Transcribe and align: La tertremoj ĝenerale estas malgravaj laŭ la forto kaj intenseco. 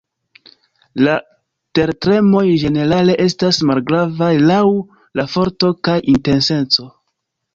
La 1.07 1.11
tertremoj 1.79 2.41
ĝenerale 2.63 3.17
estas 3.27 3.59
malgravaj 3.71 4.31
laŭ 4.53 4.57
la 5.21 5.27
forto 5.35 5.73
kaj 5.89 5.99
intenseco. 6.15 6.91